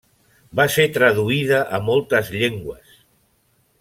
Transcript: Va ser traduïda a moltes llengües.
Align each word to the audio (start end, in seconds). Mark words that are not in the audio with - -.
Va 0.59 0.63
ser 0.75 0.85
traduïda 0.95 1.59
a 1.79 1.81
moltes 1.91 2.33
llengües. 2.39 2.99